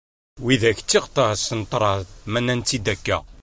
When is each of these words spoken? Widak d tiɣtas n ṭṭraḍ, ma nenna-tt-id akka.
Widak 0.43 0.79
d 0.81 0.85
tiɣtas 0.89 1.43
n 1.59 1.61
ṭṭraḍ, 1.65 2.01
ma 2.31 2.39
nenna-tt-id 2.41 2.85
akka. 2.93 3.17